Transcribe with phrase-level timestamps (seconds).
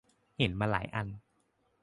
[0.37, 1.07] เห็นมาหลายอัน